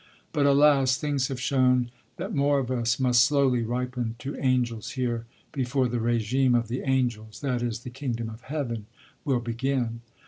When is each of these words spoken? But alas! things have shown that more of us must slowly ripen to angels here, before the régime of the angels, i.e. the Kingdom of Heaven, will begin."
But 0.33 0.47
alas! 0.47 0.97
things 0.97 1.27
have 1.27 1.39
shown 1.39 1.91
that 2.17 2.33
more 2.33 2.57
of 2.57 2.71
us 2.71 2.99
must 2.99 3.23
slowly 3.23 3.61
ripen 3.61 4.15
to 4.17 4.35
angels 4.37 4.93
here, 4.93 5.27
before 5.51 5.87
the 5.87 5.99
régime 5.99 6.57
of 6.57 6.69
the 6.69 6.81
angels, 6.81 7.43
i.e. 7.43 7.59
the 7.83 7.91
Kingdom 7.91 8.27
of 8.27 8.41
Heaven, 8.41 8.87
will 9.25 9.41
begin." 9.41 10.01